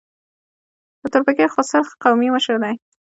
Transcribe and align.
د 1.01 1.03
تورپیکۍ 1.13 1.47
خوسر 1.53 1.83
قومي 2.03 2.29
مشر 2.35 2.55
دی. 2.63 2.75